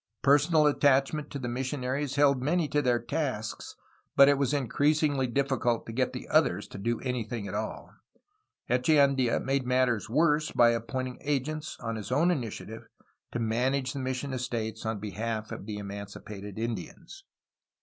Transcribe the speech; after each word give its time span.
Personal 0.23 0.65
attachment 0.65 1.29
to 1.29 1.37
the 1.37 1.47
missionaries 1.47 2.15
held 2.15 2.41
many 2.41 2.67
to 2.69 2.81
their 2.81 2.97
tasks, 2.99 3.75
but 4.15 4.27
it 4.27 4.35
was 4.39 4.51
increasingly 4.51 5.27
difficult 5.27 5.85
to 5.85 5.91
get 5.91 6.11
the 6.11 6.27
others 6.27 6.67
to 6.69 6.79
do 6.79 6.99
anything 7.01 7.47
at 7.47 7.53
all. 7.53 7.91
Echeandia 8.67 9.39
made 9.39 9.67
matters 9.67 10.07
worse^ 10.07 10.51
by 10.55 10.71
appointing 10.71 11.19
agents, 11.21 11.77
on 11.81 11.97
his 11.97 12.11
own 12.11 12.31
initiative, 12.31 12.87
to 13.31 13.37
manage 13.37 13.93
the 13.93 13.99
mission 13.99 14.33
estates 14.33 14.87
on 14.87 14.99
behalf 14.99 15.51
of 15.51 15.67
the 15.67 15.77
emancipated 15.77 16.57
Indians. 16.57 17.23